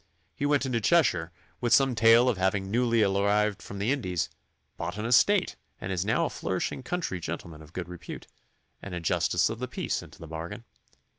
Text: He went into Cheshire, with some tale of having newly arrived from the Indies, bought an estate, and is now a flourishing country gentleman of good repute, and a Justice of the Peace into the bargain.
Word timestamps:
He 0.35 0.47
went 0.47 0.65
into 0.65 0.81
Cheshire, 0.81 1.31
with 1.59 1.75
some 1.75 1.93
tale 1.93 2.27
of 2.27 2.39
having 2.39 2.71
newly 2.71 3.03
arrived 3.03 3.61
from 3.61 3.77
the 3.77 3.91
Indies, 3.91 4.31
bought 4.75 4.97
an 4.97 5.05
estate, 5.05 5.57
and 5.79 5.91
is 5.91 6.03
now 6.03 6.25
a 6.25 6.29
flourishing 6.31 6.81
country 6.81 7.19
gentleman 7.19 7.61
of 7.61 7.71
good 7.71 7.87
repute, 7.87 8.25
and 8.81 8.95
a 8.95 8.99
Justice 8.99 9.47
of 9.51 9.59
the 9.59 9.67
Peace 9.67 10.01
into 10.01 10.17
the 10.17 10.25
bargain. 10.25 10.63